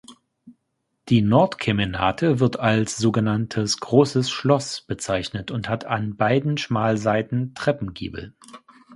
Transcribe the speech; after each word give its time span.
Die 1.09 1.21
Nordkemenate 1.21 2.39
wird 2.39 2.57
als 2.59 2.97
sogenanntes 2.97 3.79
„Großes 3.81 4.31
Schloss“ 4.31 4.81
bezeichnet 4.81 5.51
und 5.51 5.69
hat 5.69 5.85
an 5.85 6.15
beiden 6.15 6.57
Schmalseiten 6.57 7.53
Treppengiebel. 7.53 8.33